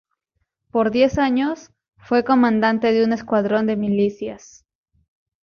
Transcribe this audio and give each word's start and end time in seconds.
Por 0.71 0.89
diez 0.89 1.19
años 1.19 1.69
fue 1.99 2.23
comandante 2.23 2.91
de 2.91 3.03
un 3.03 3.13
escuadrón 3.13 3.67
de 3.67 3.75
milicias. 3.77 4.65